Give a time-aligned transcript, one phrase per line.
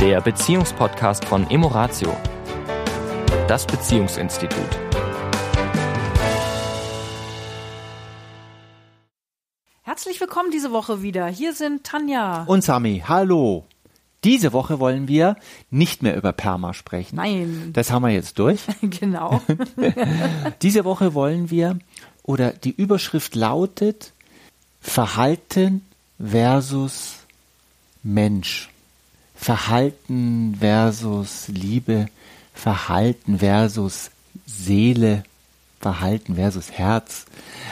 [0.00, 2.16] der Beziehungspodcast von Emoratio,
[3.46, 4.64] das Beziehungsinstitut.
[9.82, 11.26] Herzlich willkommen diese Woche wieder.
[11.26, 12.44] Hier sind Tanja.
[12.44, 13.66] Und Sami, hallo.
[14.24, 15.36] Diese Woche wollen wir
[15.68, 17.16] nicht mehr über Perma sprechen.
[17.16, 17.70] Nein.
[17.74, 18.60] Das haben wir jetzt durch.
[18.80, 19.42] genau.
[20.62, 21.78] Diese Woche wollen wir,
[22.22, 24.14] oder die Überschrift lautet
[24.80, 25.84] Verhalten
[26.18, 27.18] versus
[28.02, 28.69] Mensch.
[29.40, 32.08] Verhalten versus Liebe.
[32.52, 34.10] Verhalten versus
[34.44, 35.22] Seele.
[35.80, 37.24] Verhalten versus Herz.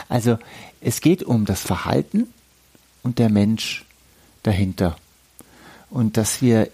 [0.09, 0.39] Also
[0.81, 2.27] es geht um das Verhalten
[3.03, 3.85] und der Mensch
[4.45, 4.97] dahinter.
[5.91, 6.71] Und dass wir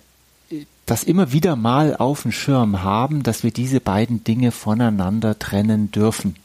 [0.87, 5.91] das immer wieder mal auf dem Schirm haben, dass wir diese beiden Dinge voneinander trennen
[5.91, 6.37] dürfen.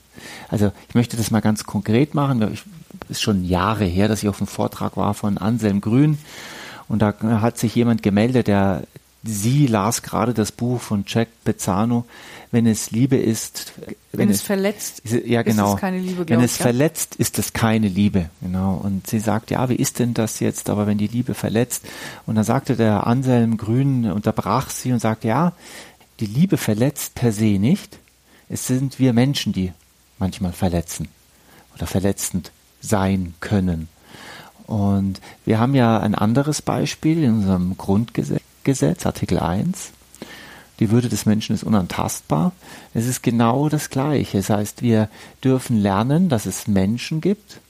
[0.48, 2.42] Also ich möchte das mal ganz konkret machen.
[2.42, 2.64] Es
[3.10, 6.18] ist schon Jahre her, dass ich auf einem Vortrag war von Anselm Grün.
[6.90, 8.84] Und da hat sich jemand gemeldet, der
[9.24, 12.06] sie las gerade das Buch von Jack Pezzano,
[12.52, 13.74] wenn es Liebe ist,
[14.12, 16.28] wenn, wenn es, es, verletzt, ja genau, ist es keine Liebe.
[16.28, 16.64] Wenn es ja?
[16.64, 18.76] verletzt, ist es keine Liebe, genau.
[18.76, 20.70] Und sie sagt, ja, wie ist denn das jetzt?
[20.70, 21.86] Aber wenn die Liebe verletzt,
[22.26, 25.54] und dann sagte der Anselm Grün, unterbrach sie und sagte, ja,
[26.20, 28.00] die Liebe verletzt per se nicht.
[28.50, 29.72] Es sind wir Menschen, die
[30.18, 31.08] manchmal verletzen
[31.76, 32.52] oder verletzend
[32.82, 33.90] sein können.
[34.70, 39.90] Und wir haben ja ein anderes Beispiel in unserem Grundgesetz, Artikel 1.
[40.80, 42.52] Die Würde des Menschen ist unantastbar.
[42.94, 44.38] Es ist genau das Gleiche.
[44.38, 45.10] Das heißt, wir
[45.44, 47.62] dürfen lernen, dass es Menschen gibt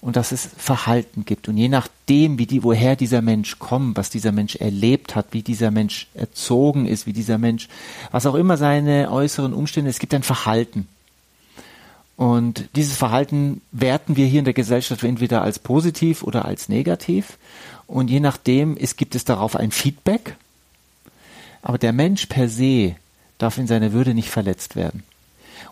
[0.00, 1.46] und dass es Verhalten gibt.
[1.46, 5.42] Und je nachdem, wie die, woher dieser Mensch kommt, was dieser Mensch erlebt hat, wie
[5.42, 7.68] dieser Mensch erzogen ist, wie dieser Mensch,
[8.10, 10.88] was auch immer seine äußeren Umstände, es gibt ein Verhalten.
[12.16, 17.38] Und dieses Verhalten werten wir hier in der Gesellschaft entweder als positiv oder als negativ.
[17.86, 20.36] Und je nachdem ist, gibt es darauf ein Feedback.
[21.62, 22.96] Aber der Mensch per se
[23.38, 25.02] darf in seiner Würde nicht verletzt werden.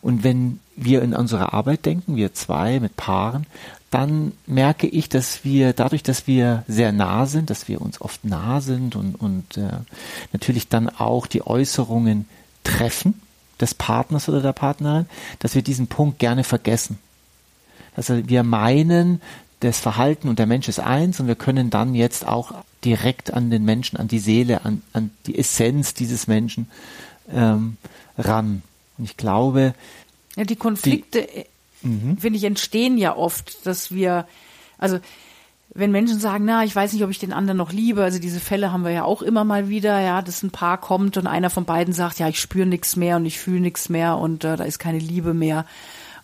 [0.03, 3.47] Und wenn wir in unsere Arbeit denken, wir zwei mit Paaren,
[3.91, 8.25] dann merke ich, dass wir dadurch, dass wir sehr nah sind, dass wir uns oft
[8.25, 9.71] nah sind und, und äh,
[10.33, 12.29] natürlich dann auch die Äußerungen
[12.63, 13.21] treffen
[13.61, 15.07] des Partners oder der Partnerin,
[15.39, 16.99] dass wir diesen Punkt gerne vergessen.
[17.97, 19.21] Also wir meinen,
[19.61, 22.55] das Verhalten und der Mensch ist eins und wir können dann jetzt auch
[22.85, 26.69] direkt an den Menschen, an die Seele, an, an die Essenz dieses Menschen
[27.33, 27.77] ähm,
[28.17, 28.63] ran.
[28.97, 29.75] Und ich glaube.
[30.37, 31.29] Ja, die Konflikte,
[31.83, 32.17] die, mhm.
[32.17, 34.27] finde ich, entstehen ja oft, dass wir,
[34.79, 34.99] also
[35.73, 38.41] wenn Menschen sagen, na, ich weiß nicht, ob ich den anderen noch liebe, also diese
[38.41, 41.51] Fälle haben wir ja auch immer mal wieder, ja, dass ein Paar kommt und einer
[41.51, 44.57] von beiden sagt, ja, ich spüre nichts mehr und ich fühle nichts mehr und äh,
[44.57, 45.65] da ist keine Liebe mehr.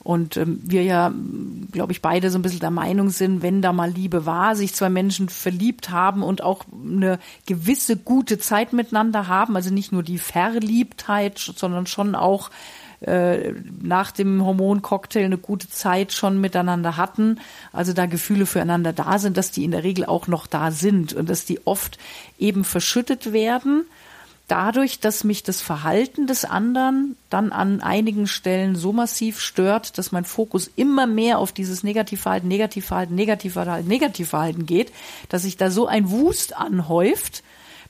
[0.07, 1.12] Und ähm, wir ja,
[1.73, 4.73] glaube ich, beide so ein bisschen der Meinung sind, wenn da mal Liebe war, sich
[4.73, 10.05] zwei Menschen verliebt haben und auch eine gewisse gute Zeit miteinander haben, also nicht nur
[10.05, 12.51] die Verliebtheit, sondern schon auch
[13.01, 17.41] äh, nach dem Hormoncocktail eine gute Zeit schon miteinander hatten,
[17.73, 21.12] also da Gefühle füreinander da sind, dass die in der Regel auch noch da sind
[21.12, 21.99] und dass die oft
[22.39, 23.84] eben verschüttet werden.
[24.49, 30.13] Dadurch, dass mich das Verhalten des anderen dann an einigen Stellen so massiv stört, dass
[30.13, 34.93] mein Fokus immer mehr auf dieses Negativverhalten, Negativverhalten, Negativverhalten, Negativverhalten geht,
[35.28, 37.43] dass sich da so ein Wust anhäuft,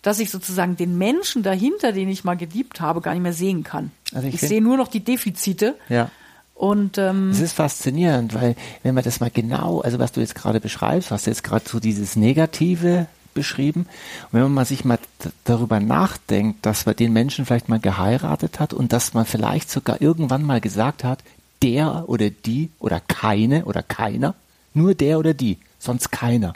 [0.06, 3.64] dass ich sozusagen den Menschen dahinter, den ich mal geliebt habe, gar nicht mehr sehen
[3.64, 3.90] kann.
[4.14, 5.74] Also ich, ich sehe nur noch die Defizite.
[5.88, 6.12] Ja.
[6.54, 10.36] Und ähm, es ist faszinierend, weil wenn man das mal genau, also was du jetzt
[10.36, 13.80] gerade beschreibst, hast du jetzt gerade so dieses Negative beschrieben.
[13.80, 15.00] Und wenn man mal sich mal
[15.42, 20.00] darüber nachdenkt, dass man den Menschen vielleicht mal geheiratet hat und dass man vielleicht sogar
[20.00, 21.18] irgendwann mal gesagt hat,
[21.64, 24.36] der oder die oder keine oder keiner,
[24.72, 26.54] nur der oder die, sonst keiner.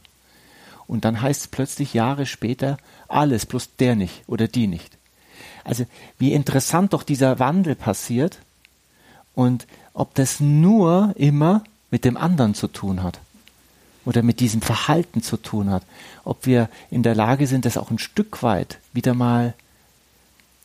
[0.91, 4.99] Und dann heißt es plötzlich Jahre später alles, plus der nicht oder die nicht.
[5.63, 5.87] Also
[6.19, 8.39] wie interessant doch dieser Wandel passiert
[9.37, 11.63] und ob das nur immer
[11.93, 13.21] mit dem anderen zu tun hat
[14.05, 15.85] oder mit diesem Verhalten zu tun hat.
[16.25, 19.55] Ob wir in der Lage sind, das auch ein Stück weit wieder mal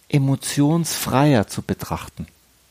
[0.10, 2.26] emotionsfreier zu betrachten.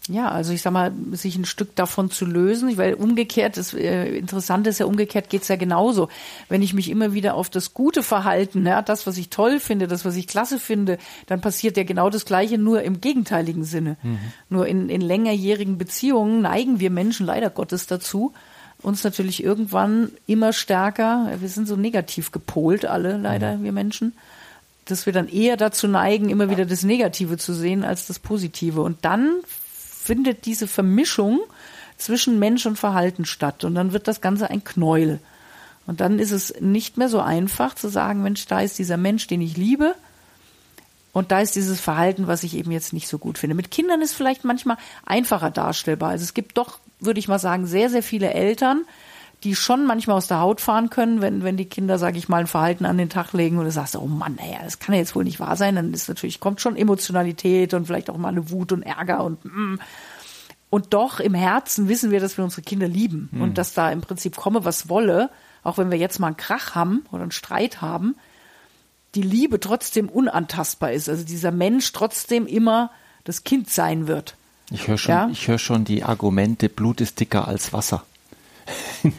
[0.08, 4.18] Ja, also ich sag mal, sich ein Stück davon zu lösen, weil umgekehrt, das äh,
[4.18, 6.10] Interessante ist ja, umgekehrt geht's ja genauso.
[6.50, 9.88] Wenn ich mich immer wieder auf das gute Verhalten, ja, das, was ich toll finde,
[9.88, 13.96] das, was ich klasse finde, dann passiert ja genau das Gleiche, nur im gegenteiligen Sinne.
[14.02, 14.18] Mhm.
[14.50, 18.34] Nur in, in längerjährigen Beziehungen neigen wir Menschen leider Gottes dazu,
[18.82, 23.64] uns natürlich irgendwann immer stärker, wir sind so negativ gepolt, alle leider, mhm.
[23.64, 24.12] wir Menschen,
[24.84, 28.82] dass wir dann eher dazu neigen, immer wieder das Negative zu sehen als das Positive.
[28.82, 29.30] Und dann
[30.04, 31.40] findet diese Vermischung
[31.96, 33.64] zwischen Mensch und Verhalten statt.
[33.64, 35.18] Und dann wird das Ganze ein Knäuel.
[35.86, 39.26] Und dann ist es nicht mehr so einfach zu sagen, Mensch, da ist dieser Mensch,
[39.26, 39.94] den ich liebe.
[41.12, 43.54] Und da ist dieses Verhalten, was ich eben jetzt nicht so gut finde.
[43.54, 46.10] Mit Kindern ist vielleicht manchmal einfacher darstellbar.
[46.10, 48.84] Also es gibt doch, würde ich mal sagen, sehr, sehr viele Eltern,
[49.44, 52.40] die schon manchmal aus der Haut fahren können, wenn, wenn die Kinder, sage ich mal,
[52.40, 55.00] ein Verhalten an den Tag legen und du sagst, oh Mann, naja, das kann ja
[55.00, 58.28] jetzt wohl nicht wahr sein, dann ist natürlich, kommt schon Emotionalität und vielleicht auch mal
[58.28, 59.78] eine Wut und Ärger und mm.
[60.70, 63.42] und doch im Herzen wissen wir, dass wir unsere Kinder lieben mhm.
[63.42, 65.30] und dass da im Prinzip komme, was wolle,
[65.62, 68.16] auch wenn wir jetzt mal einen Krach haben oder einen Streit haben,
[69.14, 71.08] die Liebe trotzdem unantastbar ist.
[71.08, 72.90] Also dieser Mensch trotzdem immer
[73.24, 74.36] das Kind sein wird.
[74.70, 75.28] Ich höre schon, ja?
[75.30, 78.04] ich höre schon die Argumente, Blut ist dicker als Wasser.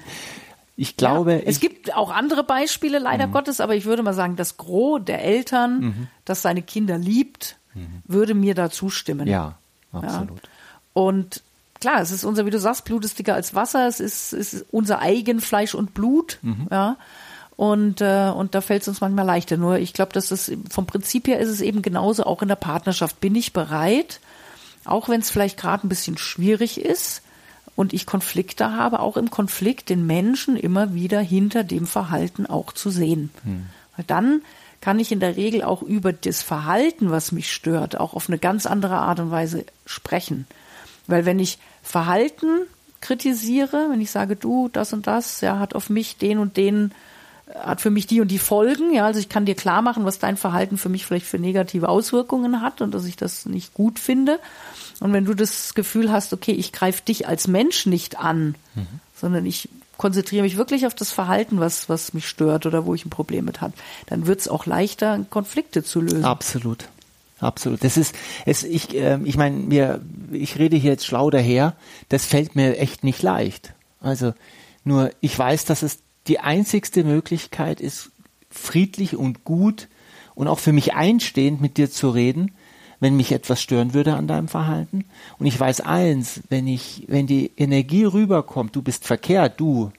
[0.75, 1.33] ich glaube.
[1.33, 3.31] Ja, es ich, gibt auch andere Beispiele, leider mhm.
[3.31, 6.07] Gottes, aber ich würde mal sagen, das Gros der Eltern, mhm.
[6.25, 8.01] das seine Kinder liebt, mhm.
[8.06, 9.27] würde mir da zustimmen.
[9.27, 9.57] Ja,
[9.92, 10.42] absolut.
[10.42, 10.50] Ja?
[10.94, 11.44] Und
[11.80, 14.53] klar, es ist unser, wie du sagst, Blut ist dicker als Wasser, es ist, es
[14.53, 16.68] ist unser eigen Fleisch und Blut, mhm.
[16.71, 16.98] ja.
[17.57, 19.56] Und, äh, und da fällt es uns manchmal leichter.
[19.56, 22.57] Nur ich glaube, dass es vom Prinzip her ist es eben genauso auch in der
[22.57, 23.21] Partnerschaft.
[23.21, 24.19] Bin ich bereit,
[24.83, 27.21] auch wenn es vielleicht gerade ein bisschen schwierig ist
[27.75, 32.72] und ich Konflikte habe, auch im Konflikt den Menschen immer wieder hinter dem Verhalten auch
[32.72, 33.30] zu sehen.
[33.44, 33.66] Hm.
[33.95, 34.42] Weil dann
[34.81, 38.38] kann ich in der Regel auch über das Verhalten, was mich stört, auch auf eine
[38.38, 40.45] ganz andere Art und Weise sprechen.
[41.07, 42.48] Weil wenn ich Verhalten
[43.01, 46.92] kritisiere, wenn ich sage, du, das und das, ja, hat auf mich den und den
[47.54, 48.94] hat für mich die und die Folgen.
[48.94, 51.89] Ja, also ich kann dir klar machen, was dein Verhalten für mich vielleicht für negative
[51.89, 54.39] Auswirkungen hat und dass ich das nicht gut finde.
[55.00, 58.88] Und wenn du das Gefühl hast, okay, ich greife dich als Mensch nicht an, mhm.
[59.13, 63.06] sondern ich konzentriere mich wirklich auf das Verhalten, was, was mich stört oder wo ich
[63.06, 63.74] ein Problem mit habe,
[64.07, 66.25] dann wird es auch leichter, Konflikte zu lösen.
[66.25, 66.89] Absolut.
[67.39, 67.83] Absolut.
[67.83, 68.15] Das ist,
[68.45, 70.01] es, ich, äh, ich meine, mir,
[70.31, 71.75] ich rede hier jetzt schlau daher,
[72.07, 73.74] das fällt mir echt nicht leicht.
[74.00, 74.33] Also,
[74.83, 78.12] nur ich weiß, dass es die einzigste Möglichkeit ist,
[78.50, 79.89] friedlich und gut
[80.33, 82.53] und auch für mich einstehend mit dir zu reden,
[83.00, 85.06] wenn mich etwas stören würde an deinem Verhalten.
[85.38, 89.92] Und ich weiß eins, wenn ich, wenn die Energie rüberkommt, du bist verkehrt, du,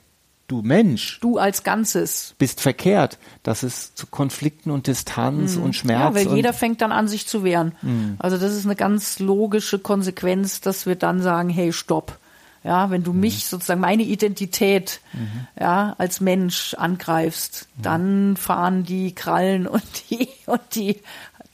[0.49, 1.19] du Mensch.
[1.21, 2.35] Du als Ganzes.
[2.39, 5.65] Bist verkehrt, dass es zu Konflikten und Distanz mhm.
[5.65, 6.01] und Schmerz.
[6.01, 7.73] Ja, weil jeder fängt dann an, sich zu wehren.
[7.83, 8.17] Mhm.
[8.19, 12.19] Also das ist eine ganz logische Konsequenz, dass wir dann sagen, hey, stopp.
[12.65, 13.21] Ja, wenn du mhm.
[13.21, 15.47] mich sozusagen meine Identität mhm.
[15.59, 17.83] ja als Mensch angreifst, mhm.
[17.83, 21.01] dann fahren die Krallen und die und die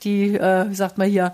[0.03, 1.33] die äh, wie sagt man hier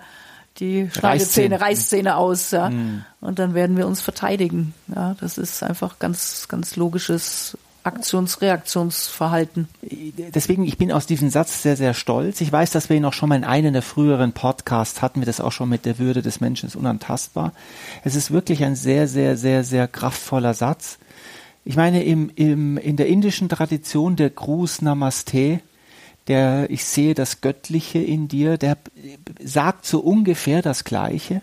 [0.60, 2.70] die Schneidezähne, Reißzähne aus, ja.
[2.70, 3.06] Mhm.
[3.22, 4.74] Und dann werden wir uns verteidigen.
[4.94, 9.68] Ja, das ist einfach ganz ganz logisches Aktionsreaktionsverhalten.
[9.82, 12.42] Deswegen, ich bin aus diesem Satz sehr, sehr stolz.
[12.42, 15.26] Ich weiß, dass wir ihn auch schon mal in einem der früheren Podcasts hatten, wir
[15.26, 17.54] das auch schon mit der Würde des Menschen ist unantastbar.
[18.04, 21.00] Es ist wirklich ein sehr, sehr, sehr, sehr kraftvoller Satz.
[21.64, 25.62] Ich meine, im, im, in der indischen Tradition der Gruß Namaste,
[26.30, 28.78] der ich sehe das Göttliche in dir, der
[29.44, 31.42] sagt so ungefähr das Gleiche.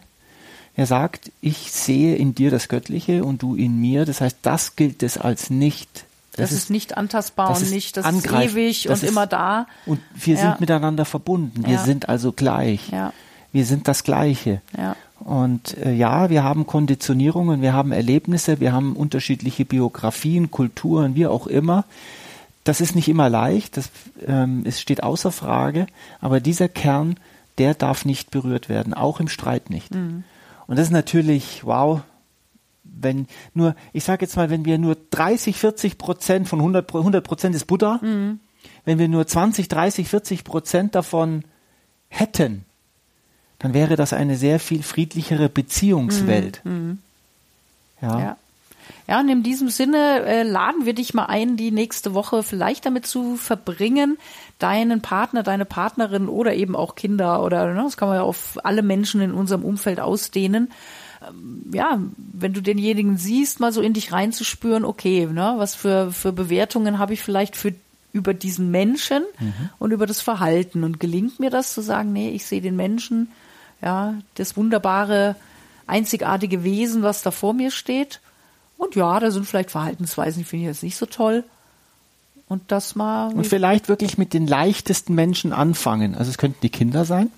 [0.75, 4.05] Er sagt, ich sehe in dir das Göttliche und du in mir.
[4.05, 6.07] Das heißt, das gilt es als nicht
[6.37, 9.67] das, das ist, nicht antastbar und nicht, das ist ewig das und ist, immer da.
[9.87, 10.41] Und wir ja.
[10.43, 11.65] sind miteinander verbunden.
[11.67, 11.85] Wir ja.
[11.85, 12.91] sind also gleich.
[12.91, 13.15] Ja.
[13.53, 14.61] Wir sind das Gleiche.
[15.21, 21.27] Und äh, ja, wir haben Konditionierungen, wir haben Erlebnisse, wir haben unterschiedliche Biografien, Kulturen, wie
[21.27, 21.87] auch immer.
[22.67, 23.91] Das ist nicht immer leicht, das
[24.27, 25.87] ähm, es steht außer Frage,
[26.21, 27.15] aber dieser Kern,
[27.59, 29.95] der darf nicht berührt werden, auch im Streit nicht.
[29.95, 30.25] Mhm.
[30.67, 32.01] Und das ist natürlich, wow,
[32.83, 37.25] wenn nur, ich sage jetzt mal, wenn wir nur 30, 40 Prozent von 100, 100
[37.25, 38.41] Prozent ist Buddha, mhm.
[38.85, 41.45] wenn wir nur 20, 30, 40 Prozent davon
[42.09, 42.65] hätten,
[43.61, 46.63] dann wäre das eine sehr viel friedlichere Beziehungswelt.
[46.65, 46.73] Mhm.
[46.73, 46.99] mhm.
[48.03, 48.21] Ja.
[48.21, 48.37] ja.
[49.07, 52.87] Ja, und in diesem Sinne äh, laden wir dich mal ein, die nächste Woche vielleicht
[52.87, 54.19] damit zu verbringen,
[54.59, 58.59] deinen Partner, deine Partnerin oder eben auch Kinder oder ne, das kann man ja auf
[58.65, 60.71] alle Menschen in unserem Umfeld ausdehnen,
[61.73, 66.33] ja, wenn du denjenigen siehst, mal so in dich reinzuspüren, okay, ne, was für, für
[66.33, 67.75] Bewertungen habe ich vielleicht für
[68.13, 69.71] über diesen Menschen mhm.
[69.79, 70.85] und über das Verhalten.
[70.85, 73.31] Und gelingt mir das zu sagen, nee, ich sehe den Menschen,
[73.83, 75.37] ja, das wunderbare,
[75.87, 78.21] einzigartige Wesen, was da vor mir steht.
[78.77, 81.45] Und ja, da sind vielleicht Verhaltensweisen, die finde ich jetzt nicht so toll.
[82.49, 83.33] Und das mal.
[83.33, 86.15] Und vielleicht wirklich mit den leichtesten Menschen anfangen.
[86.15, 87.31] Also es könnten die Kinder sein.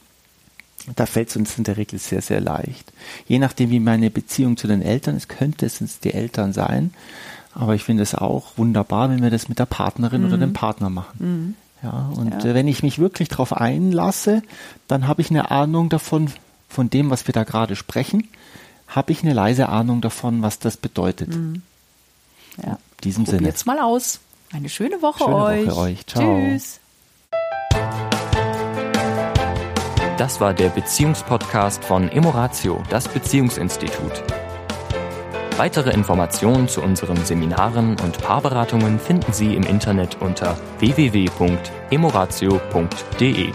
[0.97, 2.93] Da fällt es uns in der Regel sehr, sehr leicht.
[3.27, 6.93] Je nachdem, wie meine Beziehung zu den Eltern ist, könnte es uns die Eltern sein.
[7.55, 10.29] Aber ich finde es auch wunderbar, wenn wir das mit der Partnerin mhm.
[10.29, 11.19] oder dem Partner machen.
[11.19, 11.55] Mhm.
[11.83, 12.55] Ja, und ja.
[12.55, 14.43] Wenn ich mich wirklich darauf einlasse,
[14.89, 16.31] dann habe ich eine Ahnung davon,
[16.69, 18.29] von dem, was wir da gerade sprechen,
[18.89, 21.29] habe ich eine leise Ahnung davon, was das bedeutet.
[21.29, 21.63] Mhm.
[22.63, 22.73] Ja.
[22.73, 23.51] In diesem Probier Sinne.
[23.51, 24.19] Jetzt mal aus.
[24.53, 25.69] Eine schöne Woche schöne euch.
[25.69, 26.07] Woche euch.
[26.07, 26.23] Ciao.
[26.23, 26.81] Tschüss.
[30.17, 34.25] Das war der Beziehungspodcast von Emoratio, das Beziehungsinstitut.
[35.57, 43.53] Weitere Informationen zu unseren Seminaren und Paarberatungen finden Sie im Internet unter www.emoratio.de.